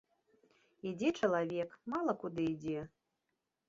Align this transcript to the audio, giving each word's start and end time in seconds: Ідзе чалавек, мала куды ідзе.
Ідзе 0.93 1.09
чалавек, 1.21 1.79
мала 1.97 2.19
куды 2.25 2.51
ідзе. 2.57 2.79